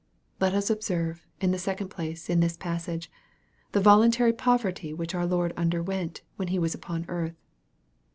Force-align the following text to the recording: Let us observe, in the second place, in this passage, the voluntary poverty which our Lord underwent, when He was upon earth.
Let 0.39 0.55
us 0.55 0.71
observe, 0.71 1.27
in 1.39 1.51
the 1.51 1.59
second 1.59 1.89
place, 1.89 2.27
in 2.27 2.39
this 2.39 2.57
passage, 2.57 3.11
the 3.71 3.79
voluntary 3.79 4.33
poverty 4.33 4.95
which 4.95 5.13
our 5.13 5.27
Lord 5.27 5.53
underwent, 5.55 6.23
when 6.37 6.47
He 6.47 6.57
was 6.57 6.73
upon 6.73 7.05
earth. 7.07 7.35